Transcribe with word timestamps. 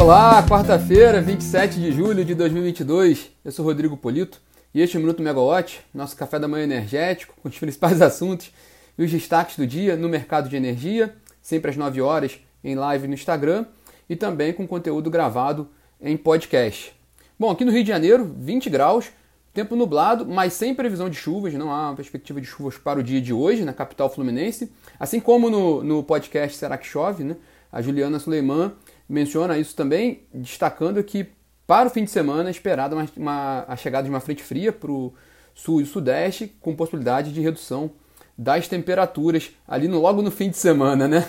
Olá, 0.00 0.42
quarta-feira, 0.48 1.20
27 1.20 1.78
de 1.78 1.92
julho 1.92 2.24
de 2.24 2.34
2022. 2.34 3.30
Eu 3.44 3.52
sou 3.52 3.66
Rodrigo 3.66 3.98
Polito 3.98 4.40
e 4.72 4.80
este 4.80 4.96
é 4.96 4.98
o 4.98 5.02
Minuto 5.02 5.22
Megawatt, 5.22 5.82
nosso 5.92 6.16
café 6.16 6.38
da 6.38 6.48
manhã 6.48 6.64
energético, 6.64 7.34
com 7.42 7.50
os 7.50 7.58
principais 7.58 8.00
assuntos 8.00 8.50
e 8.96 9.04
os 9.04 9.10
destaques 9.10 9.56
do 9.56 9.66
dia 9.66 9.96
no 9.96 10.08
mercado 10.08 10.48
de 10.48 10.56
energia, 10.56 11.14
sempre 11.42 11.70
às 11.70 11.76
9 11.76 12.00
horas 12.00 12.40
em 12.64 12.74
live 12.74 13.08
no 13.08 13.12
Instagram 13.12 13.66
e 14.08 14.16
também 14.16 14.54
com 14.54 14.66
conteúdo 14.66 15.10
gravado 15.10 15.68
em 16.00 16.16
podcast. 16.16 16.94
Bom, 17.38 17.50
aqui 17.50 17.66
no 17.66 17.70
Rio 17.70 17.84
de 17.84 17.90
Janeiro, 17.90 18.34
20 18.38 18.70
graus, 18.70 19.10
tempo 19.52 19.76
nublado, 19.76 20.24
mas 20.24 20.54
sem 20.54 20.74
previsão 20.74 21.10
de 21.10 21.16
chuvas, 21.16 21.52
não 21.52 21.70
há 21.70 21.92
perspectiva 21.94 22.40
de 22.40 22.46
chuvas 22.46 22.78
para 22.78 22.98
o 22.98 23.02
dia 23.02 23.20
de 23.20 23.34
hoje 23.34 23.66
na 23.66 23.74
capital 23.74 24.08
fluminense. 24.08 24.72
Assim 24.98 25.20
como 25.20 25.50
no, 25.50 25.84
no 25.84 26.02
podcast 26.02 26.56
Será 26.56 26.78
que 26.78 26.86
Chove, 26.86 27.22
né? 27.22 27.36
A 27.70 27.82
Juliana 27.82 28.18
Suleiman 28.18 28.72
menciona 29.10 29.58
isso 29.58 29.74
também, 29.74 30.22
destacando 30.32 31.02
que 31.02 31.26
para 31.66 31.88
o 31.88 31.90
fim 31.90 32.04
de 32.04 32.10
semana 32.10 32.48
é 32.48 32.52
esperada 32.52 32.94
uma, 32.94 33.08
uma, 33.16 33.64
a 33.66 33.76
chegada 33.76 34.04
de 34.04 34.10
uma 34.10 34.20
frente 34.20 34.42
fria 34.42 34.72
para 34.72 34.90
o 34.90 35.12
sul 35.54 35.80
e 35.80 35.86
sudeste, 35.86 36.46
com 36.60 36.74
possibilidade 36.74 37.32
de 37.32 37.40
redução 37.40 37.90
das 38.38 38.68
temperaturas 38.68 39.50
ali 39.68 39.88
no, 39.88 40.00
logo 40.00 40.22
no 40.22 40.30
fim 40.30 40.48
de 40.48 40.56
semana, 40.56 41.06
né? 41.06 41.26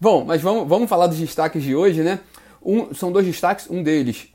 Bom, 0.00 0.24
mas 0.24 0.40
vamos, 0.40 0.68
vamos 0.68 0.88
falar 0.88 1.06
dos 1.06 1.18
destaques 1.18 1.62
de 1.62 1.74
hoje, 1.74 2.02
né? 2.02 2.20
Um, 2.62 2.94
são 2.94 3.12
dois 3.12 3.26
destaques, 3.26 3.68
um 3.68 3.82
deles 3.82 4.28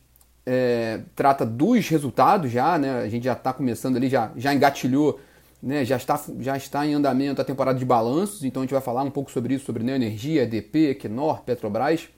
é, 0.46 1.02
trata 1.16 1.46
dos 1.46 1.88
resultados 1.88 2.52
já, 2.52 2.78
né? 2.78 3.02
A 3.02 3.10
gente 3.10 3.24
já 3.24 3.34
está 3.34 3.54
começando 3.54 3.96
ali, 3.96 4.10
já, 4.10 4.32
já 4.36 4.54
engatilhou, 4.54 5.20
né? 5.62 5.86
já, 5.86 5.96
está, 5.98 6.20
já 6.40 6.58
está 6.58 6.86
em 6.86 6.94
andamento 6.94 7.42
a 7.42 7.46
temporada 7.46 7.78
de 7.78 7.86
balanços, 7.86 8.44
então 8.44 8.62
a 8.62 8.66
gente 8.66 8.74
vai 8.74 8.82
falar 8.82 9.04
um 9.04 9.12
pouco 9.12 9.32
sobre 9.32 9.54
isso, 9.54 9.66
sobre 9.66 9.84
Neoenergia, 9.84 10.44
EDP, 10.44 10.92
Equinor, 10.92 11.42
Petrobras. 11.44 12.10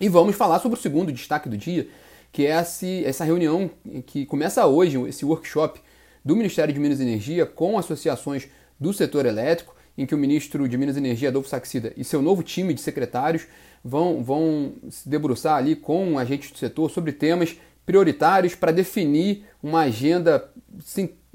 E 0.00 0.08
vamos 0.08 0.34
falar 0.34 0.60
sobre 0.60 0.78
o 0.78 0.80
segundo 0.80 1.12
destaque 1.12 1.46
do 1.46 1.58
dia, 1.58 1.86
que 2.32 2.46
é 2.46 2.64
essa 3.04 3.22
reunião 3.22 3.70
que 4.06 4.24
começa 4.24 4.66
hoje, 4.66 4.98
esse 5.06 5.26
workshop 5.26 5.78
do 6.24 6.34
Ministério 6.34 6.72
de 6.72 6.80
Minas 6.80 7.00
e 7.00 7.02
Energia 7.02 7.44
com 7.44 7.78
associações 7.78 8.48
do 8.78 8.94
setor 8.94 9.26
elétrico, 9.26 9.76
em 9.98 10.06
que 10.06 10.14
o 10.14 10.18
ministro 10.18 10.66
de 10.66 10.78
Minas 10.78 10.96
e 10.96 11.00
Energia, 11.00 11.28
Adolfo 11.28 11.50
Saxida, 11.50 11.92
e 11.98 12.02
seu 12.02 12.22
novo 12.22 12.42
time 12.42 12.72
de 12.72 12.80
secretários 12.80 13.46
vão, 13.84 14.24
vão 14.24 14.72
se 14.88 15.06
debruçar 15.06 15.58
ali 15.58 15.76
com 15.76 16.18
agentes 16.18 16.50
do 16.50 16.56
setor 16.56 16.90
sobre 16.90 17.12
temas 17.12 17.58
prioritários 17.84 18.54
para 18.54 18.72
definir 18.72 19.44
uma 19.62 19.80
agenda 19.80 20.50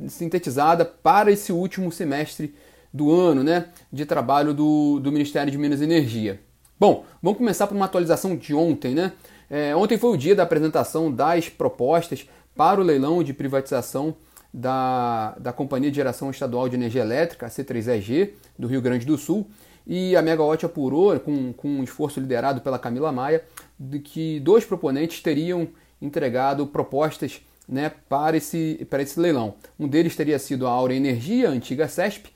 sintetizada 0.07 0.83
para 0.83 1.31
esse 1.31 1.51
último 1.51 1.91
semestre 1.91 2.55
do 2.91 3.11
ano 3.11 3.43
né, 3.43 3.67
de 3.93 4.07
trabalho 4.07 4.55
do, 4.55 4.99
do 4.99 5.11
Ministério 5.11 5.51
de 5.51 5.57
Minas 5.57 5.81
e 5.81 5.83
Energia. 5.83 6.39
Bom, 6.77 7.05
vamos 7.23 7.37
começar 7.37 7.67
por 7.67 7.75
uma 7.75 7.85
atualização 7.85 8.35
de 8.35 8.53
ontem, 8.53 8.93
né? 8.93 9.13
É, 9.49 9.73
ontem 9.73 9.97
foi 9.97 10.09
o 10.09 10.17
dia 10.17 10.35
da 10.35 10.43
apresentação 10.43 11.09
das 11.09 11.47
propostas 11.47 12.27
para 12.53 12.81
o 12.81 12.83
leilão 12.83 13.23
de 13.23 13.33
privatização 13.33 14.13
da, 14.53 15.35
da 15.39 15.53
Companhia 15.53 15.89
de 15.89 15.95
Geração 15.95 16.29
Estadual 16.29 16.67
de 16.67 16.75
Energia 16.75 17.01
Elétrica, 17.01 17.45
a 17.45 17.49
C3EG, 17.49 18.31
do 18.59 18.67
Rio 18.67 18.81
Grande 18.81 19.05
do 19.05 19.17
Sul, 19.17 19.47
e 19.87 20.17
a 20.17 20.21
Megawatt 20.21 20.65
apurou, 20.65 21.17
com, 21.17 21.53
com 21.53 21.69
um 21.69 21.83
esforço 21.83 22.19
liderado 22.19 22.59
pela 22.59 22.77
Camila 22.77 23.09
Maia, 23.09 23.45
de 23.79 23.99
que 23.99 24.41
dois 24.41 24.65
proponentes 24.65 25.21
teriam 25.21 25.69
entregado 26.01 26.67
propostas 26.67 27.39
né, 27.69 27.89
para, 28.09 28.35
esse, 28.35 28.85
para 28.89 29.01
esse 29.01 29.17
leilão. 29.17 29.53
Um 29.79 29.87
deles 29.87 30.13
teria 30.13 30.37
sido 30.37 30.67
a 30.67 30.71
Aura 30.71 30.93
Energia, 30.93 31.47
a 31.47 31.51
antiga 31.53 31.87
CESP, 31.87 32.34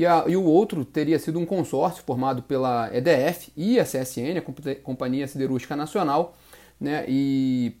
e, 0.00 0.06
a, 0.06 0.24
e 0.26 0.34
o 0.34 0.44
outro 0.44 0.82
teria 0.82 1.18
sido 1.18 1.38
um 1.38 1.44
consórcio 1.44 2.02
formado 2.04 2.42
pela 2.42 2.88
EDF 2.90 3.52
e 3.54 3.78
a 3.78 3.84
CSN, 3.84 4.38
a 4.38 4.74
Companhia 4.82 5.28
Siderúrgica 5.28 5.76
Nacional, 5.76 6.34
né, 6.80 7.04
e 7.06 7.76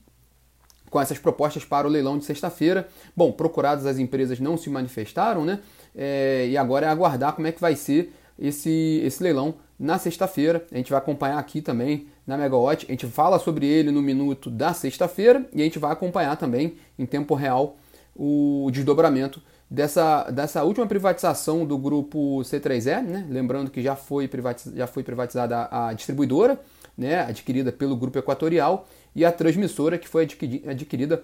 com 0.90 1.00
essas 1.00 1.18
propostas 1.18 1.64
para 1.64 1.86
o 1.88 1.90
leilão 1.90 2.18
de 2.18 2.26
sexta-feira. 2.26 2.86
Bom, 3.16 3.32
procuradas 3.32 3.86
as 3.86 3.98
empresas 3.98 4.38
não 4.38 4.58
se 4.58 4.68
manifestaram, 4.68 5.46
né, 5.46 5.60
é, 5.96 6.46
e 6.46 6.58
agora 6.58 6.84
é 6.84 6.88
aguardar 6.90 7.32
como 7.32 7.46
é 7.46 7.52
que 7.52 7.60
vai 7.60 7.74
ser 7.74 8.12
esse, 8.38 9.00
esse 9.02 9.22
leilão 9.22 9.54
na 9.78 9.98
sexta-feira. 9.98 10.66
A 10.70 10.76
gente 10.76 10.90
vai 10.90 10.98
acompanhar 10.98 11.38
aqui 11.38 11.62
também 11.62 12.06
na 12.26 12.36
Megawatt, 12.36 12.84
a 12.86 12.90
gente 12.90 13.06
fala 13.06 13.38
sobre 13.38 13.64
ele 13.66 13.90
no 13.90 14.02
minuto 14.02 14.50
da 14.50 14.74
sexta-feira 14.74 15.48
e 15.54 15.62
a 15.62 15.64
gente 15.64 15.78
vai 15.78 15.90
acompanhar 15.90 16.36
também 16.36 16.74
em 16.98 17.06
tempo 17.06 17.34
real 17.34 17.78
o 18.14 18.68
desdobramento 18.70 19.40
dessa, 19.70 20.24
dessa 20.30 20.64
última 20.64 20.86
privatização 20.86 21.64
do 21.64 21.78
grupo 21.78 22.40
C3E, 22.40 23.02
né? 23.02 23.26
lembrando 23.30 23.70
que 23.70 23.80
já 23.80 23.94
foi, 23.94 24.28
já 24.74 24.86
foi 24.86 25.04
privatizada 25.04 25.56
a, 25.56 25.88
a 25.88 25.92
distribuidora, 25.92 26.60
né? 26.98 27.20
adquirida 27.20 27.70
pelo 27.70 27.96
grupo 27.96 28.18
Equatorial, 28.18 28.88
e 29.14 29.24
a 29.24 29.30
transmissora, 29.30 29.96
que 29.96 30.08
foi 30.08 30.24
adquirida 30.68 31.22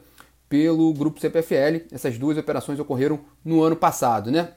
pelo 0.48 0.92
grupo 0.94 1.20
CPFL. 1.20 1.86
Essas 1.90 2.16
duas 2.16 2.38
operações 2.38 2.78
ocorreram 2.78 3.18
no 3.44 3.62
ano 3.62 3.74
passado. 3.74 4.30
Né? 4.30 4.48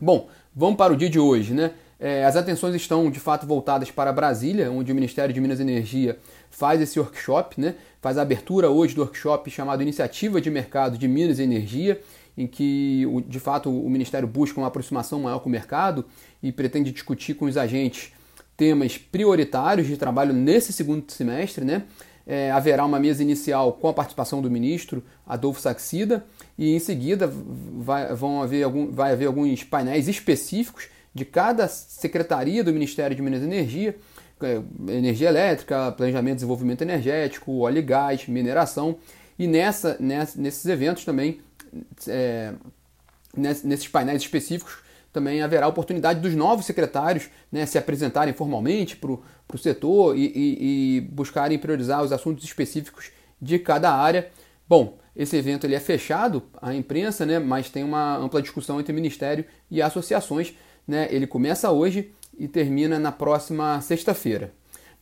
Bom, 0.00 0.28
vamos 0.54 0.76
para 0.76 0.92
o 0.92 0.96
dia 0.96 1.08
de 1.08 1.18
hoje. 1.18 1.54
Né? 1.54 1.72
É, 1.98 2.24
as 2.24 2.36
atenções 2.36 2.74
estão 2.74 3.10
de 3.10 3.20
fato 3.20 3.46
voltadas 3.46 3.90
para 3.90 4.12
Brasília, 4.12 4.70
onde 4.70 4.92
o 4.92 4.94
Ministério 4.94 5.34
de 5.34 5.40
Minas 5.40 5.58
e 5.60 5.62
Energia 5.62 6.18
faz 6.50 6.80
esse 6.80 6.98
workshop, 6.98 7.60
né? 7.60 7.74
faz 8.00 8.16
a 8.16 8.22
abertura 8.22 8.70
hoje 8.70 8.94
do 8.94 9.02
workshop 9.02 9.50
chamado 9.50 9.82
Iniciativa 9.82 10.40
de 10.40 10.50
Mercado 10.50 10.96
de 10.96 11.08
Minas 11.08 11.38
e 11.38 11.42
Energia 11.42 12.00
em 12.38 12.46
que 12.46 13.04
de 13.26 13.40
fato 13.40 13.68
o 13.68 13.90
Ministério 13.90 14.28
busca 14.28 14.60
uma 14.60 14.68
aproximação 14.68 15.20
maior 15.22 15.40
com 15.40 15.48
o 15.48 15.52
mercado 15.52 16.04
e 16.40 16.52
pretende 16.52 16.92
discutir 16.92 17.34
com 17.34 17.46
os 17.46 17.56
agentes 17.56 18.12
temas 18.56 18.96
prioritários 18.96 19.88
de 19.88 19.96
trabalho 19.96 20.32
nesse 20.32 20.72
segundo 20.72 21.10
semestre, 21.10 21.64
né? 21.64 21.82
É, 22.24 22.50
haverá 22.50 22.84
uma 22.84 23.00
mesa 23.00 23.22
inicial 23.22 23.72
com 23.72 23.88
a 23.88 23.92
participação 23.92 24.42
do 24.42 24.50
ministro 24.50 25.02
Adolfo 25.26 25.60
Saxida 25.60 26.26
e 26.58 26.74
em 26.74 26.78
seguida 26.78 27.26
vai, 27.26 28.14
vão 28.14 28.42
haver 28.42 28.62
algum, 28.62 28.90
vai 28.90 29.12
haver 29.12 29.26
alguns 29.26 29.64
painéis 29.64 30.08
específicos 30.08 30.88
de 31.14 31.24
cada 31.24 31.66
secretaria 31.66 32.62
do 32.62 32.72
Ministério 32.72 33.16
de 33.16 33.22
Minas 33.22 33.40
e 33.40 33.46
Energia, 33.46 33.96
é, 34.42 34.60
energia 34.92 35.28
elétrica, 35.28 35.90
planejamento 35.92 36.32
e 36.32 36.36
desenvolvimento 36.36 36.82
energético, 36.82 37.60
óleo 37.60 37.78
e 37.78 37.82
gás, 37.82 38.28
mineração, 38.28 38.98
e 39.38 39.46
nessa, 39.46 39.96
nessa, 39.98 40.40
nesses 40.40 40.66
eventos 40.66 41.04
também 41.04 41.40
é, 42.06 42.54
nesses 43.36 43.88
painéis 43.88 44.22
específicos 44.22 44.78
também 45.12 45.42
haverá 45.42 45.66
oportunidade 45.66 46.20
dos 46.20 46.34
novos 46.34 46.66
secretários 46.66 47.28
né, 47.50 47.64
se 47.66 47.78
apresentarem 47.78 48.34
formalmente 48.34 48.96
para 48.96 49.10
o 49.12 49.58
setor 49.58 50.16
e, 50.16 50.26
e, 50.26 50.96
e, 50.96 51.00
buscarem 51.00 51.58
priorizar 51.58 52.02
os 52.02 52.12
assuntos 52.12 52.44
específicos 52.44 53.10
de 53.40 53.58
cada 53.58 53.92
área. 53.92 54.30
Bom, 54.68 54.98
esse 55.16 55.36
evento 55.36 55.66
ele 55.66 55.74
é 55.74 55.80
fechado 55.80 56.42
à 56.60 56.74
imprensa, 56.74 57.24
né, 57.24 57.38
mas 57.38 57.70
tem 57.70 57.82
uma 57.82 58.16
ampla 58.16 58.42
discussão 58.42 58.78
entre 58.78 58.92
o 58.92 58.94
Ministério 58.94 59.44
e 59.70 59.80
associações. 59.80 60.54
Né, 60.86 61.08
ele 61.10 61.26
começa 61.26 61.70
hoje 61.70 62.12
e 62.38 62.46
termina 62.46 62.98
na 62.98 63.10
próxima 63.10 63.80
sexta-feira. 63.80 64.52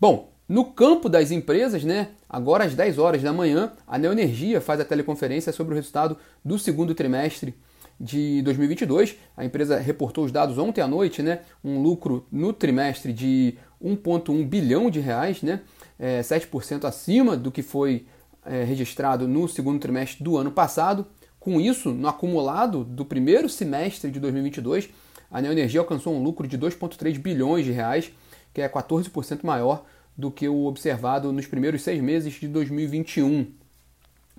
Bom, 0.01 0.33
no 0.49 0.65
campo 0.65 1.09
das 1.09 1.33
empresas, 1.33 1.83
né, 1.83 2.11
agora 2.29 2.65
às 2.65 2.75
10 2.75 2.99
horas 2.99 3.23
da 3.23 3.33
manhã, 3.33 3.73
a 3.87 3.99
Neoenergia 3.99 4.61
faz 4.61 4.79
a 4.79 4.85
teleconferência 4.85 5.53
sobre 5.53 5.75
o 5.75 5.77
resultado 5.77 6.17
do 6.45 6.57
segundo 6.57 6.95
trimestre 6.95 7.55
de 7.99 8.43
2022. 8.43 9.17
A 9.37 9.45
empresa 9.45 9.79
reportou 9.79 10.25
os 10.25 10.31
dados 10.31 10.57
ontem 10.57 10.81
à 10.81 10.87
noite, 10.87 11.21
né, 11.21 11.41
um 11.65 11.83
lucro 11.83 12.27
no 12.31 12.53
trimestre 12.53 13.13
de 13.13 13.59
1,1 13.83 14.47
bilhão 14.47 14.89
de 14.89 15.01
reais, 15.01 15.43
né, 15.43 15.63
é, 15.99 16.21
7% 16.21 16.85
acima 16.85 17.37
do 17.37 17.51
que 17.51 17.63
foi 17.63 18.07
é, 18.45 18.63
registrado 18.63 19.27
no 19.27 19.49
segundo 19.49 19.81
trimestre 19.81 20.23
do 20.23 20.37
ano 20.37 20.53
passado. 20.53 21.07
Com 21.41 21.61
isso, 21.61 21.91
no 21.91 22.07
acumulado 22.07 22.85
do 22.85 23.05
primeiro 23.05 23.49
semestre 23.49 24.13
de 24.13 24.21
2022, 24.21 24.89
a 25.29 25.41
Neoenergia 25.41 25.81
alcançou 25.81 26.15
um 26.15 26.23
lucro 26.23 26.47
de 26.47 26.57
2,3 26.57 27.19
bilhões 27.19 27.65
de 27.65 27.73
reais, 27.73 28.13
que 28.55 28.63
é 28.63 28.69
14% 28.69 29.45
maior 29.45 29.85
do 30.17 30.31
que 30.31 30.49
o 30.49 30.65
observado 30.65 31.33
nos 31.33 31.47
primeiros 31.47 31.83
seis 31.83 32.01
meses 32.01 32.35
de 32.35 32.49
2021. 32.49 33.47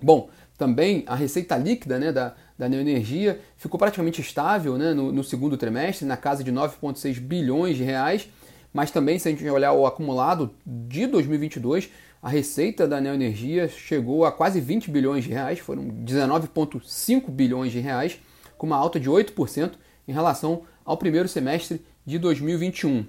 Bom, 0.00 0.28
também 0.56 1.04
a 1.06 1.14
receita 1.14 1.56
líquida 1.56 1.98
né, 1.98 2.12
da, 2.12 2.34
da 2.58 2.68
Neoenergia 2.68 3.40
ficou 3.56 3.78
praticamente 3.78 4.20
estável 4.20 4.76
né, 4.76 4.92
no, 4.92 5.12
no 5.12 5.22
segundo 5.22 5.56
trimestre, 5.56 6.06
na 6.06 6.16
casa 6.16 6.42
de 6.42 6.52
9,6 6.52 7.20
bilhões 7.20 7.76
de 7.76 7.84
reais, 7.84 8.28
mas 8.72 8.90
também, 8.90 9.18
se 9.18 9.28
a 9.28 9.30
gente 9.30 9.48
olhar 9.48 9.72
o 9.72 9.86
acumulado 9.86 10.54
de 10.66 11.06
2022, 11.06 11.88
a 12.22 12.28
receita 12.28 12.86
da 12.86 13.00
Neoenergia 13.00 13.68
chegou 13.68 14.24
a 14.24 14.32
quase 14.32 14.60
20 14.60 14.90
bilhões 14.90 15.24
de 15.24 15.30
reais, 15.30 15.60
foram 15.60 15.84
19,5 15.84 17.30
bilhões 17.30 17.72
de 17.72 17.78
reais, 17.78 18.18
com 18.56 18.66
uma 18.66 18.76
alta 18.76 18.98
de 18.98 19.08
8% 19.08 19.72
em 20.06 20.12
relação 20.12 20.62
ao 20.84 20.96
primeiro 20.96 21.28
semestre 21.28 21.84
de 22.04 22.18
2021. 22.18 23.06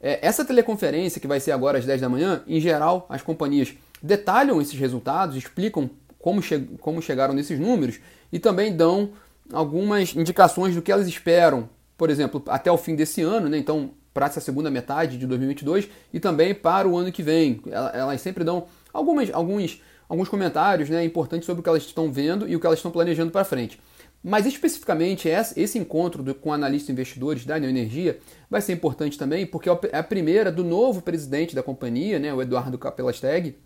É, 0.00 0.18
essa 0.26 0.44
teleconferência, 0.44 1.20
que 1.20 1.26
vai 1.26 1.40
ser 1.40 1.52
agora 1.52 1.78
às 1.78 1.84
10 1.84 2.00
da 2.00 2.08
manhã, 2.08 2.42
em 2.46 2.60
geral, 2.60 3.06
as 3.08 3.22
companhias 3.22 3.74
detalham 4.02 4.60
esses 4.60 4.78
resultados, 4.78 5.36
explicam 5.36 5.90
como, 6.18 6.42
che 6.42 6.58
como 6.80 7.02
chegaram 7.02 7.34
nesses 7.34 7.58
números 7.58 7.98
e 8.32 8.38
também 8.38 8.74
dão 8.74 9.10
algumas 9.52 10.14
indicações 10.14 10.74
do 10.74 10.82
que 10.82 10.92
elas 10.92 11.08
esperam, 11.08 11.68
por 11.96 12.10
exemplo, 12.10 12.42
até 12.48 12.70
o 12.70 12.78
fim 12.78 12.94
desse 12.94 13.22
ano, 13.22 13.48
né? 13.48 13.58
então 13.58 13.90
para 14.12 14.26
essa 14.26 14.40
segunda 14.40 14.70
metade 14.70 15.16
de 15.16 15.26
2022 15.26 15.88
e 16.12 16.18
também 16.18 16.54
para 16.54 16.88
o 16.88 16.96
ano 16.96 17.12
que 17.12 17.22
vem. 17.22 17.62
Elas 17.70 18.20
sempre 18.20 18.42
dão 18.42 18.66
algumas, 18.92 19.30
alguns, 19.32 19.80
alguns 20.08 20.28
comentários 20.28 20.88
né, 20.88 21.04
importantes 21.04 21.46
sobre 21.46 21.60
o 21.60 21.62
que 21.62 21.68
elas 21.68 21.84
estão 21.84 22.10
vendo 22.10 22.48
e 22.48 22.56
o 22.56 22.60
que 22.60 22.66
elas 22.66 22.80
estão 22.80 22.90
planejando 22.90 23.30
para 23.30 23.44
frente. 23.44 23.78
Mas 24.22 24.46
especificamente 24.46 25.28
esse 25.28 25.78
encontro 25.78 26.34
com 26.34 26.52
analistas 26.52 26.90
investidores 26.90 27.44
da 27.44 27.58
Neoenergia 27.58 28.18
vai 28.50 28.60
ser 28.60 28.72
importante 28.72 29.16
também, 29.16 29.46
porque 29.46 29.70
é, 29.70 29.78
é 29.92 29.98
a 29.98 30.02
primeira 30.02 30.50
do 30.50 30.64
novo 30.64 31.00
presidente 31.00 31.54
da 31.54 31.62
companhia, 31.62 32.18
né, 32.18 32.34
o 32.34 32.42
Eduardo 32.42 32.76
Capelasteg. 32.76 33.56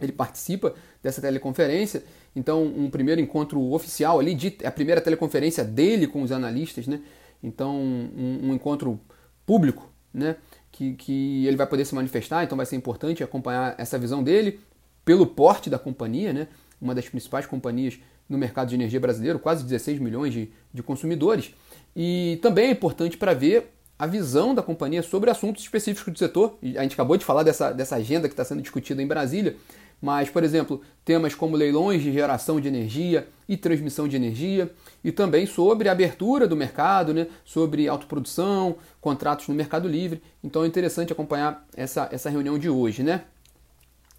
Ele 0.00 0.12
participa 0.12 0.74
dessa 1.02 1.22
teleconferência, 1.22 2.04
então 2.34 2.64
um 2.64 2.90
primeiro 2.90 3.20
encontro 3.20 3.60
oficial 3.72 4.20
ali, 4.20 4.34
de, 4.34 4.58
a 4.64 4.70
primeira 4.70 5.00
teleconferência 5.00 5.64
dele 5.64 6.06
com 6.06 6.20
os 6.20 6.30
analistas, 6.30 6.86
né? 6.86 7.00
Então 7.42 7.74
um, 7.74 8.40
um 8.48 8.54
encontro 8.54 9.00
público, 9.46 9.90
né? 10.12 10.36
Que, 10.70 10.92
que 10.94 11.46
ele 11.46 11.56
vai 11.56 11.66
poder 11.66 11.86
se 11.86 11.94
manifestar, 11.94 12.44
então 12.44 12.56
vai 12.56 12.66
ser 12.66 12.76
importante 12.76 13.24
acompanhar 13.24 13.74
essa 13.78 13.98
visão 13.98 14.22
dele 14.22 14.60
pelo 15.02 15.26
porte 15.26 15.70
da 15.70 15.78
companhia, 15.78 16.30
né? 16.30 16.48
Uma 16.78 16.94
das 16.94 17.08
principais 17.08 17.46
companhias 17.46 17.98
no 18.28 18.36
mercado 18.36 18.68
de 18.68 18.74
energia 18.74 19.00
brasileiro, 19.00 19.38
quase 19.38 19.64
16 19.64 19.98
milhões 19.98 20.32
de, 20.32 20.50
de 20.72 20.82
consumidores. 20.82 21.52
E 21.94 22.38
também 22.42 22.68
é 22.68 22.70
importante 22.70 23.16
para 23.16 23.34
ver 23.34 23.72
a 23.98 24.06
visão 24.06 24.54
da 24.54 24.62
companhia 24.62 25.02
sobre 25.02 25.30
assuntos 25.30 25.62
específicos 25.62 26.12
do 26.12 26.18
setor. 26.18 26.58
A 26.76 26.82
gente 26.82 26.94
acabou 26.94 27.16
de 27.16 27.24
falar 27.24 27.42
dessa, 27.42 27.72
dessa 27.72 27.96
agenda 27.96 28.28
que 28.28 28.34
está 28.34 28.44
sendo 28.44 28.60
discutida 28.60 29.02
em 29.02 29.06
Brasília, 29.06 29.56
mas, 30.00 30.28
por 30.28 30.44
exemplo, 30.44 30.82
temas 31.04 31.34
como 31.34 31.56
leilões 31.56 32.02
de 32.02 32.12
geração 32.12 32.60
de 32.60 32.68
energia 32.68 33.26
e 33.48 33.56
transmissão 33.56 34.06
de 34.06 34.16
energia, 34.16 34.70
e 35.02 35.10
também 35.10 35.46
sobre 35.46 35.88
a 35.88 35.92
abertura 35.92 36.46
do 36.46 36.54
mercado, 36.54 37.14
né, 37.14 37.28
sobre 37.44 37.88
autoprodução, 37.88 38.76
contratos 39.00 39.48
no 39.48 39.54
mercado 39.54 39.88
livre. 39.88 40.22
Então 40.44 40.64
é 40.64 40.66
interessante 40.66 41.12
acompanhar 41.12 41.66
essa, 41.74 42.08
essa 42.12 42.28
reunião 42.28 42.58
de 42.58 42.68
hoje. 42.68 43.02
Né? 43.02 43.22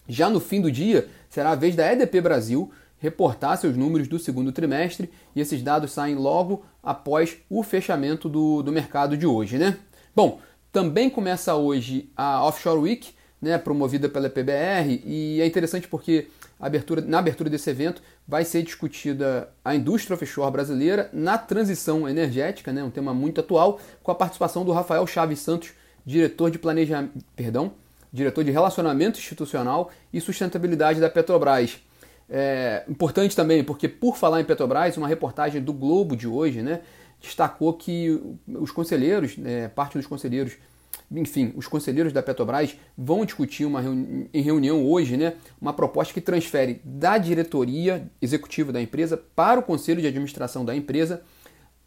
Já 0.07 0.29
no 0.29 0.39
fim 0.39 0.61
do 0.61 0.71
dia, 0.71 1.07
será 1.29 1.51
a 1.51 1.55
vez 1.55 1.75
da 1.75 1.91
EDP 1.91 2.21
Brasil 2.21 2.71
reportar 2.99 3.57
seus 3.57 3.75
números 3.75 4.07
do 4.07 4.17
segundo 4.19 4.51
trimestre 4.51 5.09
e 5.35 5.41
esses 5.41 5.61
dados 5.61 5.91
saem 5.91 6.15
logo 6.15 6.65
após 6.81 7.37
o 7.49 7.63
fechamento 7.63 8.27
do, 8.27 8.61
do 8.63 8.71
mercado 8.71 9.15
de 9.15 9.25
hoje. 9.25 9.57
Né? 9.57 9.77
Bom, 10.15 10.39
também 10.71 11.09
começa 11.09 11.55
hoje 11.55 12.09
a 12.15 12.43
Offshore 12.45 12.79
Week, 12.79 13.09
né, 13.41 13.57
promovida 13.57 14.09
pela 14.09 14.29
PBR, 14.29 15.01
e 15.05 15.39
é 15.41 15.45
interessante 15.45 15.87
porque 15.87 16.27
abertura, 16.59 17.01
na 17.01 17.19
abertura 17.19 17.49
desse 17.49 17.69
evento 17.69 18.01
vai 18.27 18.43
ser 18.43 18.63
discutida 18.63 19.49
a 19.63 19.75
indústria 19.75 20.15
offshore 20.15 20.51
brasileira 20.51 21.09
na 21.13 21.37
transição 21.37 22.09
energética, 22.09 22.73
né, 22.73 22.83
um 22.83 22.89
tema 22.89 23.13
muito 23.13 23.39
atual, 23.39 23.79
com 24.01 24.11
a 24.11 24.15
participação 24.15 24.65
do 24.65 24.71
Rafael 24.71 25.05
Chaves 25.05 25.39
Santos, 25.39 25.69
diretor 26.05 26.49
de 26.49 26.57
planejamento, 26.57 27.13
perdão, 27.35 27.73
diretor 28.11 28.43
de 28.43 28.51
relacionamento 28.51 29.19
institucional 29.19 29.91
e 30.11 30.19
sustentabilidade 30.19 30.99
da 30.99 31.09
Petrobras. 31.09 31.79
É 32.29 32.83
importante 32.89 33.35
também, 33.35 33.63
porque 33.63 33.87
por 33.87 34.17
falar 34.17 34.41
em 34.41 34.45
Petrobras, 34.45 34.97
uma 34.97 35.07
reportagem 35.07 35.61
do 35.61 35.71
Globo 35.71 36.15
de 36.15 36.27
hoje, 36.27 36.61
né, 36.61 36.81
destacou 37.21 37.73
que 37.73 38.21
os 38.47 38.71
conselheiros, 38.71 39.37
né, 39.37 39.69
parte 39.69 39.97
dos 39.97 40.05
conselheiros, 40.05 40.53
enfim, 41.09 41.53
os 41.55 41.67
conselheiros 41.67 42.11
da 42.11 42.21
Petrobras 42.21 42.75
vão 42.97 43.23
discutir 43.23 43.65
uma 43.65 43.79
reuni 43.79 44.29
em 44.33 44.41
reunião 44.41 44.85
hoje, 44.85 45.15
né, 45.15 45.35
uma 45.61 45.71
proposta 45.71 46.13
que 46.13 46.19
transfere 46.19 46.81
da 46.83 47.17
diretoria 47.17 48.09
executiva 48.21 48.73
da 48.73 48.81
empresa 48.81 49.15
para 49.35 49.59
o 49.59 49.63
conselho 49.63 50.01
de 50.01 50.07
administração 50.07 50.65
da 50.65 50.75
empresa 50.75 51.23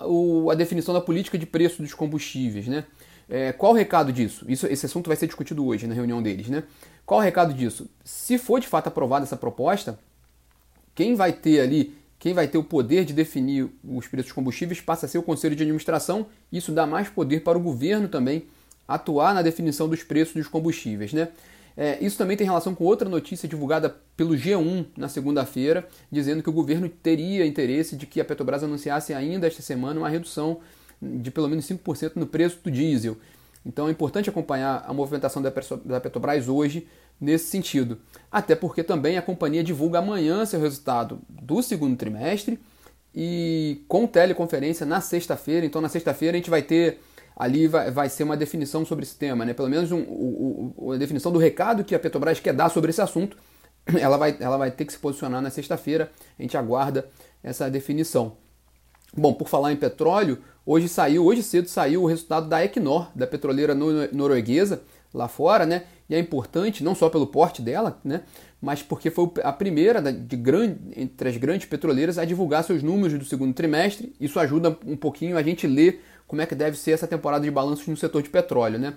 o, 0.01 0.51
a 0.51 0.55
definição 0.55 0.95
da 0.95 1.01
política 1.01 1.39
de 1.39 1.47
preço 1.47 1.83
dos 1.83 1.95
combustíveis, 1.95 2.67
né? 2.67 2.85
É, 3.29 3.53
qual 3.53 3.73
o 3.73 3.77
recado 3.77 4.13
disso? 4.13 4.45
Isso, 4.49 4.67
esse 4.67 4.87
assunto 4.87 5.07
vai 5.07 5.17
ser 5.17 5.27
discutido 5.27 5.65
hoje 5.65 5.87
na 5.87 5.95
reunião 5.95 6.23
deles, 6.23 6.49
né? 6.49 6.65
Qual 7.07 7.21
o 7.21 7.23
recado 7.23 7.55
disso? 7.55 7.89
Se 8.05 8.39
for 8.39 8.61
de 8.61 8.67
fato 8.67 8.89
aprovada 8.89 9.25
essa 9.25 9.37
proposta, 9.37 9.99
quem 11.01 11.15
vai 11.15 11.33
ter 11.33 11.61
ali, 11.61 11.95
quem 12.19 12.35
vai 12.35 12.47
ter 12.47 12.59
o 12.59 12.63
poder 12.63 13.07
de 13.07 13.15
definir 13.15 13.71
os 13.83 14.07
preços 14.07 14.27
dos 14.27 14.33
combustíveis 14.35 14.83
passa 14.83 15.07
a 15.07 15.09
ser 15.09 15.17
o 15.17 15.23
Conselho 15.23 15.57
de 15.57 15.63
Administração. 15.63 16.27
Isso 16.53 16.73
dá 16.73 16.87
mais 16.87 17.09
poder 17.09 17.41
para 17.41 17.57
o 17.57 17.61
governo 17.63 18.07
também 18.07 18.45
atuar 18.87 19.33
na 19.33 19.41
definição 19.41 19.89
dos 19.89 20.03
preços 20.03 20.35
dos 20.35 20.47
combustíveis, 20.47 21.15
né? 21.15 21.29
É, 21.75 21.97
isso 22.05 22.19
também 22.19 22.37
tem 22.37 22.47
relação 22.47 22.75
com 22.75 22.85
outra 22.85 23.09
notícia 23.09 23.49
divulgada 23.49 23.97
pelo 24.15 24.35
G1 24.35 24.89
na 24.95 25.09
segunda-feira, 25.09 25.89
dizendo 26.13 26.43
que 26.43 26.51
o 26.51 26.53
governo 26.53 26.87
teria 26.87 27.47
interesse 27.47 27.97
de 27.97 28.05
que 28.05 28.21
a 28.21 28.25
Petrobras 28.25 28.63
anunciasse 28.63 29.15
ainda 29.15 29.47
esta 29.47 29.63
semana 29.63 29.99
uma 29.99 30.09
redução 30.11 30.61
de 31.01 31.31
pelo 31.31 31.49
menos 31.49 31.65
5% 31.67 32.13
no 32.17 32.27
preço 32.27 32.59
do 32.63 32.71
diesel. 32.71 33.17
Então 33.65 33.89
é 33.89 33.91
importante 33.91 34.29
acompanhar 34.29 34.85
a 34.87 34.93
movimentação 34.93 35.41
da 35.41 35.99
Petrobras 35.99 36.47
hoje 36.47 36.87
nesse 37.21 37.47
sentido. 37.47 37.99
Até 38.31 38.55
porque 38.55 38.83
também 38.83 39.19
a 39.19 39.23
companhia 39.23 39.63
divulga 39.63 39.99
amanhã 39.99 40.47
seu 40.47 40.61
resultado 40.61 41.21
do 41.29 41.63
segundo 41.63 41.97
trimestre 41.97 42.59
e 43.15 43.85
com 43.89 44.07
teleconferência 44.07 44.87
na 44.87 45.01
sexta-feira. 45.01 45.67
Então 45.67 45.81
na 45.81 45.89
sexta-feira 45.89 46.37
a 46.37 46.39
gente 46.39 46.51
vai 46.51 46.63
ter 46.63 47.01
ali 47.37 47.67
vai, 47.67 47.91
vai 47.91 48.09
ser 48.09 48.23
uma 48.23 48.37
definição 48.37 48.85
sobre 48.85 49.05
esse 49.05 49.17
tema, 49.17 49.45
né? 49.45 49.55
Pelo 49.55 49.69
menos 49.69 49.91
um, 49.91 50.93
a 50.93 50.97
definição 50.97 51.33
do 51.33 51.39
recado 51.39 51.85
que 51.85 51.95
a 51.95 51.99
Petrobras 51.99 52.39
quer 52.39 52.53
dar 52.53 52.69
sobre 52.69 52.91
esse 52.91 53.01
assunto. 53.01 53.37
Ela 53.99 54.19
vai, 54.19 54.37
ela 54.39 54.59
vai 54.59 54.71
ter 54.71 54.85
que 54.85 54.93
se 54.93 54.99
posicionar 54.99 55.41
na 55.41 55.49
sexta-feira. 55.49 56.13
A 56.39 56.43
gente 56.43 56.55
aguarda 56.57 57.09
essa 57.43 57.71
definição. 57.71 58.37
Bom, 59.17 59.33
por 59.33 59.49
falar 59.49 59.73
em 59.73 59.77
petróleo, 59.77 60.39
hoje 60.65 60.87
saiu, 60.87 61.25
hoje 61.25 61.43
cedo 61.43 61.67
saiu 61.67 62.03
o 62.03 62.07
resultado 62.07 62.47
da 62.47 62.63
Equinor, 62.65 63.11
da 63.15 63.27
petroleira 63.27 63.75
norueguesa, 63.75 64.83
lá 65.13 65.29
fora, 65.29 65.67
né? 65.67 65.85
E 66.09 66.15
é 66.15 66.19
importante 66.19 66.83
não 66.83 66.95
só 66.95 67.09
pelo 67.09 67.27
porte 67.27 67.63
dela, 67.63 68.01
né? 68.05 68.23
Mas 68.61 68.83
porque 68.83 69.11
foi 69.11 69.31
a 69.43 69.53
primeira 69.53 70.01
de 70.13 70.37
grande, 70.37 70.79
entre 70.97 71.29
as 71.29 71.37
grandes 71.37 71.67
petroleiras 71.67 72.19
a 72.19 72.25
divulgar 72.25 72.65
seus 72.65 72.83
números 72.83 73.19
do 73.19 73.25
segundo 73.25 73.55
trimestre. 73.55 74.15
Isso 74.21 74.39
ajuda 74.39 74.77
um 74.87 74.97
pouquinho 74.97 75.37
a 75.37 75.43
gente 75.43 75.67
ler 75.67 76.03
como 76.27 76.43
é 76.43 76.47
que 76.47 76.55
deve 76.55 76.77
ser 76.77 76.93
essa 76.93 77.07
temporada 77.07 77.45
de 77.45 77.51
balanços 77.51 77.87
no 77.87 77.97
setor 77.97 78.23
de 78.23 78.29
petróleo, 78.29 78.79
né? 78.79 78.95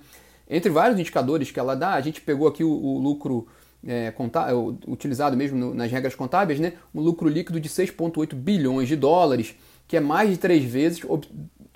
Entre 0.50 0.69
vários 0.69 1.00
indicadores 1.00 1.50
que 1.50 1.60
ela 1.60 1.75
dá, 1.75 1.94
a 1.94 2.01
gente 2.01 2.21
pegou 2.21 2.48
aqui 2.48 2.63
o, 2.63 2.69
o 2.69 3.00
lucro 3.00 3.48
é, 3.86 4.12
contábil, 4.12 4.77
utilizado 4.88 5.36
mesmo 5.36 5.57
no, 5.57 5.74
nas 5.74 5.92
regras 5.92 6.16
contábeis, 6.16 6.59
né? 6.59 6.74
Um 6.94 7.01
lucro 7.01 7.27
líquido 7.27 7.59
de 7.59 7.69
6,8 7.69 8.33
bilhões 8.36 8.88
de 8.88 8.95
dólares, 8.95 9.56
que 9.88 9.98
é 9.98 10.00
mais 10.00 10.30
de 10.30 10.38
três 10.38 10.63
vezes 10.63 11.01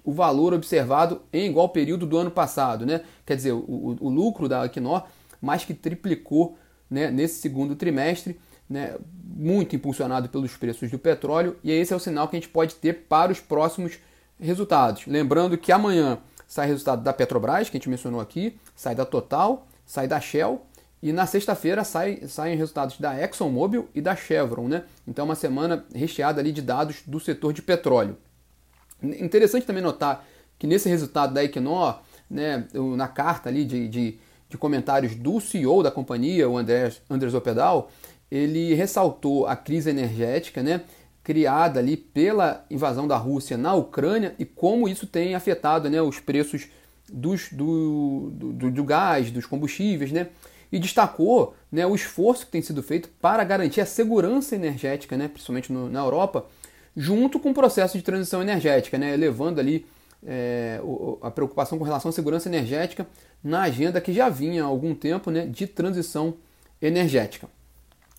o 0.07 0.13
valor 0.13 0.53
observado 0.53 1.21
em 1.33 1.49
igual 1.49 1.67
período 1.67 2.05
do 2.05 2.17
ano 2.17 2.31
passado. 2.31 2.85
Né? 2.85 3.01
Quer 3.25 3.35
dizer, 3.35 3.51
o, 3.51 3.97
o, 3.99 4.09
lucro 4.09 4.47
da 4.47 4.65
Equinor 4.65 5.03
mais 5.41 5.65
que 5.65 5.73
triplicou 5.73 6.57
né, 6.89 7.11
nesse 7.11 7.41
segundo 7.41 7.75
trimestre, 7.75 8.39
né, 8.69 8.95
muito 9.21 9.75
impulsionado 9.75 10.29
pelos 10.29 10.55
preços 10.55 10.89
do 10.89 10.97
petróleo, 10.97 11.57
e 11.61 11.71
esse 11.71 11.91
é 11.91 11.95
o 11.95 11.99
sinal 11.99 12.29
que 12.29 12.37
a 12.37 12.39
gente 12.39 12.47
pode 12.47 12.75
ter 12.75 13.05
para 13.09 13.33
os 13.33 13.41
próximos 13.41 13.99
resultados. 14.39 15.05
Lembrando 15.05 15.57
que 15.57 15.73
amanhã 15.73 16.19
sai 16.47 16.67
resultado 16.67 17.03
da 17.03 17.11
Petrobras, 17.11 17.69
que 17.69 17.75
a 17.75 17.79
gente 17.79 17.89
mencionou 17.89 18.21
aqui, 18.21 18.57
sai 18.77 18.95
da 18.95 19.03
Total, 19.03 19.67
sai 19.85 20.07
da 20.07 20.21
Shell, 20.21 20.65
e 21.03 21.11
na 21.11 21.25
sexta-feira 21.25 21.83
sai, 21.83 22.21
saem 22.29 22.55
resultados 22.55 22.97
da 22.97 23.21
ExxonMobil 23.21 23.89
e 23.93 23.99
da 23.99 24.15
Chevron. 24.15 24.69
Né? 24.69 24.83
Então, 25.05 25.25
uma 25.25 25.35
semana 25.35 25.85
recheada 25.93 26.39
ali 26.39 26.53
de 26.53 26.61
dados 26.61 27.03
do 27.05 27.19
setor 27.19 27.51
de 27.51 27.61
petróleo. 27.61 28.17
Interessante 29.01 29.65
também 29.65 29.83
notar 29.83 30.25
que 30.57 30.65
nesse 30.65 30.89
resultado 30.89 31.33
da 31.33 31.43
Equinor, 31.43 31.99
né, 32.29 32.67
na 32.95 33.07
carta 33.07 33.49
ali 33.49 33.63
de, 33.63 33.87
de, 33.87 34.17
de 34.49 34.57
comentários 34.57 35.15
do 35.15 35.39
CEO 35.39 35.83
da 35.83 35.91
companhia, 35.91 36.49
o 36.49 36.57
Andrés, 36.57 37.01
Andrés 37.09 37.33
Opedal, 37.33 37.91
ele 38.29 38.73
ressaltou 38.73 39.45
a 39.45 39.55
crise 39.55 39.89
energética 39.89 40.61
né, 40.61 40.81
criada 41.23 41.79
ali 41.79 41.95
pela 41.95 42.65
invasão 42.69 43.07
da 43.07 43.17
Rússia 43.17 43.57
na 43.57 43.73
Ucrânia 43.73 44.35
e 44.39 44.45
como 44.45 44.87
isso 44.87 45.05
tem 45.05 45.35
afetado 45.35 45.89
né, 45.89 46.01
os 46.01 46.19
preços 46.19 46.67
dos, 47.11 47.49
do, 47.51 48.29
do, 48.31 48.71
do 48.71 48.83
gás, 48.83 49.31
dos 49.31 49.45
combustíveis, 49.45 50.11
né? 50.11 50.27
E 50.69 50.77
destacou 50.77 51.55
né, 51.71 51.87
o 51.87 51.95
esforço 51.95 52.45
que 52.45 52.51
tem 52.51 52.61
sido 52.61 52.83
feito 52.83 53.07
para 53.21 53.41
garantir 53.45 53.79
a 53.79 53.85
segurança 53.85 54.53
energética, 54.53 55.15
né, 55.15 55.29
principalmente 55.29 55.71
no, 55.71 55.89
na 55.89 56.01
Europa, 56.01 56.45
junto 56.97 57.39
com 57.39 57.51
o 57.51 57.53
processo 57.53 57.95
de 57.95 58.03
transição 58.03 58.41
energética, 58.41 58.97
né, 58.97 59.13
elevando 59.13 59.59
ali 59.59 59.85
é, 60.25 60.81
a 61.21 61.29
preocupação 61.29 61.77
com 61.77 61.83
relação 61.83 62.09
à 62.09 62.11
segurança 62.11 62.49
energética 62.49 63.05
na 63.43 63.61
agenda 63.61 64.01
que 64.01 64.11
já 64.11 64.29
vinha 64.29 64.63
há 64.63 64.65
algum 64.65 64.95
tempo 64.95 65.29
né, 65.29 65.45
de 65.45 65.67
transição 65.67 66.33
energética. 66.81 67.47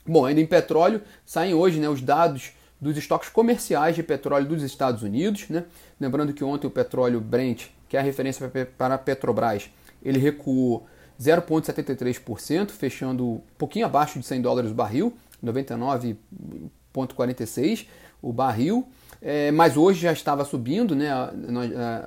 Bom, 0.06 0.24
ainda 0.24 0.40
em 0.40 0.46
petróleo, 0.46 1.02
saem 1.26 1.54
hoje 1.54 1.80
né, 1.80 1.88
os 1.88 2.00
dados 2.00 2.52
dos 2.80 2.96
estoques 2.96 3.28
comerciais 3.28 3.96
de 3.96 4.04
petróleo 4.04 4.46
dos 4.46 4.62
Estados 4.62 5.02
Unidos. 5.02 5.48
Né? 5.48 5.64
Lembrando 6.00 6.32
que 6.32 6.44
ontem 6.44 6.68
o 6.68 6.70
petróleo 6.70 7.20
Brent, 7.20 7.64
que 7.88 7.96
é 7.96 8.00
a 8.00 8.02
referência 8.02 8.48
para 8.78 8.94
a 8.94 8.98
Petrobras, 8.98 9.68
ele 10.00 10.20
recuou 10.20 10.86
0,73%, 11.20 12.70
fechando 12.70 13.26
um 13.26 13.42
pouquinho 13.58 13.86
abaixo 13.86 14.20
de 14.20 14.24
100 14.24 14.40
dólares 14.40 14.70
o 14.70 14.74
barril, 14.74 15.12
99,46 15.44 17.88
o 18.20 18.32
barril, 18.32 18.86
é, 19.20 19.50
mas 19.50 19.76
hoje 19.76 20.00
já 20.00 20.12
estava 20.12 20.44
subindo, 20.44 20.94
né, 20.94 21.08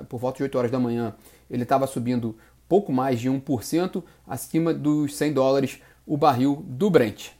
por 0.08 0.18
volta 0.18 0.38
de 0.38 0.42
8 0.44 0.58
horas 0.58 0.70
da 0.70 0.78
manhã, 0.78 1.14
ele 1.50 1.62
estava 1.62 1.86
subindo 1.86 2.36
pouco 2.68 2.92
mais 2.92 3.20
de 3.20 3.28
1% 3.28 4.02
acima 4.26 4.72
dos 4.72 5.14
100 5.16 5.32
dólares 5.32 5.78
o 6.06 6.16
barril 6.16 6.64
do 6.66 6.88
Brent. 6.88 7.30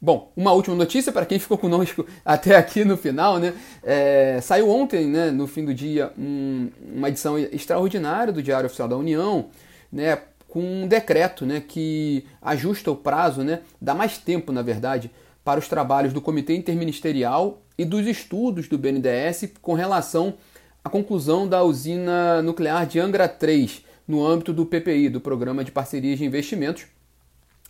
Bom, 0.00 0.32
uma 0.36 0.52
última 0.52 0.76
notícia 0.76 1.10
para 1.10 1.26
quem 1.26 1.38
ficou 1.38 1.58
conosco 1.58 2.06
até 2.24 2.56
aqui 2.56 2.84
no 2.84 2.96
final, 2.96 3.38
né? 3.38 3.52
É, 3.82 4.40
saiu 4.40 4.70
ontem, 4.70 5.06
né, 5.06 5.30
no 5.30 5.46
fim 5.46 5.64
do 5.64 5.74
dia, 5.74 6.12
um, 6.16 6.70
uma 6.94 7.08
edição 7.08 7.38
extraordinária 7.38 8.32
do 8.32 8.42
Diário 8.42 8.66
Oficial 8.66 8.88
da 8.88 8.96
União, 8.96 9.46
né, 9.92 10.18
com 10.48 10.60
um 10.60 10.86
decreto, 10.86 11.44
né, 11.44 11.60
que 11.60 12.24
ajusta 12.40 12.90
o 12.90 12.96
prazo, 12.96 13.42
né, 13.42 13.60
dá 13.80 13.94
mais 13.94 14.16
tempo, 14.16 14.52
na 14.52 14.62
verdade, 14.62 15.10
para 15.44 15.58
os 15.60 15.68
trabalhos 15.68 16.12
do 16.12 16.20
Comitê 16.20 16.54
Interministerial 16.54 17.60
e 17.78 17.84
dos 17.84 18.06
estudos 18.06 18.66
do 18.66 18.76
BNDES 18.76 19.52
com 19.62 19.72
relação 19.72 20.34
à 20.84 20.90
conclusão 20.90 21.46
da 21.46 21.62
usina 21.62 22.42
nuclear 22.42 22.84
de 22.84 22.98
Angra 22.98 23.28
3 23.28 23.84
no 24.06 24.26
âmbito 24.26 24.52
do 24.52 24.66
PPI, 24.66 25.08
do 25.08 25.20
Programa 25.20 25.62
de 25.62 25.70
Parcerias 25.70 26.18
de 26.18 26.24
Investimentos. 26.24 26.86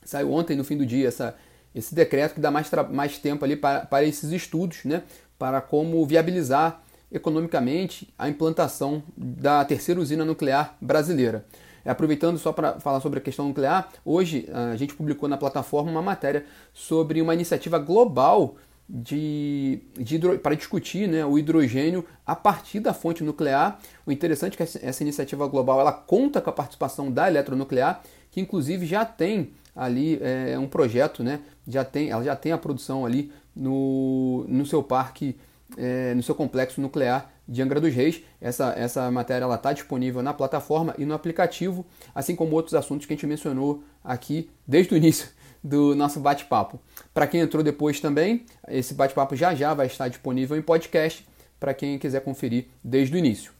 Saiu 0.02 0.32
ontem, 0.32 0.56
no 0.56 0.64
fim 0.64 0.78
do 0.78 0.86
dia, 0.86 1.08
essa 1.08 1.36
esse 1.74 1.94
decreto 1.94 2.34
que 2.34 2.40
dá 2.40 2.50
mais, 2.50 2.68
mais 2.90 3.18
tempo 3.18 3.44
ali 3.44 3.54
para, 3.54 3.86
para 3.86 4.04
esses 4.04 4.32
estudos, 4.32 4.84
né, 4.84 5.02
para 5.38 5.60
como 5.60 6.04
viabilizar 6.06 6.82
economicamente 7.12 8.12
a 8.18 8.28
implantação 8.28 9.02
da 9.16 9.64
terceira 9.64 10.00
usina 10.00 10.24
nuclear 10.24 10.76
brasileira. 10.80 11.44
Aproveitando 11.84 12.38
só 12.38 12.52
para 12.52 12.80
falar 12.80 13.00
sobre 13.00 13.18
a 13.18 13.22
questão 13.22 13.48
nuclear, 13.48 13.88
hoje 14.04 14.48
a 14.52 14.76
gente 14.76 14.94
publicou 14.94 15.28
na 15.28 15.36
plataforma 15.36 15.90
uma 15.90 16.02
matéria 16.02 16.44
sobre 16.74 17.22
uma 17.22 17.32
iniciativa 17.32 17.78
global 17.78 18.56
de, 18.88 19.80
de 19.98 20.16
hidro, 20.16 20.38
para 20.38 20.54
discutir 20.54 21.06
né, 21.06 21.24
o 21.24 21.38
hidrogênio 21.38 22.04
a 22.24 22.34
partir 22.34 22.80
da 22.80 22.94
fonte 22.94 23.22
nuclear. 23.22 23.78
O 24.06 24.12
interessante 24.12 24.54
é 24.54 24.56
que 24.56 24.62
essa, 24.62 25.02
iniciativa 25.02 25.46
global 25.46 25.80
ela 25.80 25.92
conta 25.92 26.40
com 26.40 26.48
a 26.48 26.52
participação 26.52 27.12
da 27.12 27.28
eletronuclear, 27.28 28.00
que 28.30 28.40
inclusive 28.40 28.86
já 28.86 29.04
tem 29.04 29.50
ali 29.76 30.18
é, 30.22 30.58
um 30.58 30.66
projeto, 30.66 31.22
né? 31.22 31.40
Já 31.66 31.84
tem, 31.84 32.10
ela 32.10 32.24
já 32.24 32.34
tem 32.34 32.50
a 32.50 32.58
produção 32.58 33.04
ali 33.04 33.30
no, 33.54 34.44
no 34.48 34.64
seu 34.64 34.82
parque, 34.82 35.36
é, 35.76 36.14
no 36.14 36.22
seu 36.22 36.34
complexo 36.34 36.80
nuclear 36.80 37.30
de 37.46 37.62
Angra 37.62 37.80
dos 37.80 37.94
Reis. 37.94 38.22
Essa, 38.40 38.72
essa 38.76 39.10
matéria 39.10 39.46
está 39.54 39.72
disponível 39.72 40.22
na 40.22 40.32
plataforma 40.32 40.94
e 40.98 41.04
no 41.04 41.14
aplicativo, 41.14 41.86
assim 42.14 42.34
como 42.34 42.56
outros 42.56 42.74
assuntos 42.74 43.06
que 43.06 43.12
a 43.12 43.16
gente 43.16 43.26
mencionou 43.26 43.84
aqui 44.02 44.50
desde 44.66 44.94
o 44.94 44.96
início 44.96 45.28
do 45.62 45.94
nosso 45.94 46.20
bate-papo. 46.20 46.80
Para 47.12 47.26
quem 47.26 47.40
entrou 47.40 47.62
depois 47.62 48.00
também, 48.00 48.44
esse 48.68 48.94
bate-papo 48.94 49.34
já 49.36 49.54
já 49.54 49.74
vai 49.74 49.86
estar 49.86 50.08
disponível 50.08 50.56
em 50.56 50.62
podcast 50.62 51.26
para 51.58 51.74
quem 51.74 51.98
quiser 51.98 52.20
conferir 52.20 52.66
desde 52.82 53.14
o 53.14 53.18
início. 53.18 53.52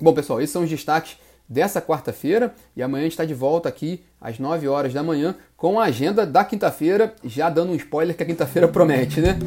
Bom, 0.00 0.12
pessoal, 0.12 0.40
esses 0.40 0.52
são 0.52 0.62
os 0.62 0.70
destaques 0.70 1.18
dessa 1.48 1.80
quarta-feira 1.80 2.54
e 2.76 2.82
amanhã 2.82 3.02
a 3.02 3.04
gente 3.04 3.12
está 3.12 3.24
de 3.24 3.34
volta 3.34 3.68
aqui 3.68 4.04
às 4.20 4.38
9 4.38 4.68
horas 4.68 4.92
da 4.92 5.02
manhã 5.02 5.34
com 5.56 5.78
a 5.80 5.84
agenda 5.84 6.26
da 6.26 6.44
quinta-feira, 6.44 7.14
já 7.24 7.48
dando 7.48 7.72
um 7.72 7.76
spoiler 7.76 8.16
que 8.16 8.22
a 8.22 8.26
quinta-feira 8.26 8.68
promete, 8.68 9.20
né? 9.20 9.38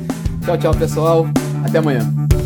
Tchau, 0.44 0.58
tchau, 0.58 0.76
pessoal. 0.76 1.26
Até 1.66 1.78
amanhã. 1.78 2.39